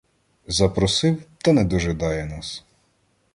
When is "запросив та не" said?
0.47-1.63